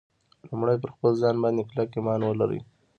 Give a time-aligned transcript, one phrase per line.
[0.47, 2.61] لومړی پر خپل ځان باندې کلک ایمان ولرئ